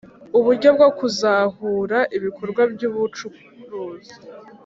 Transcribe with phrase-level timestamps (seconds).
[0.37, 4.15] uburyo bwo kuzahura ibikorwa by’ubucuruzi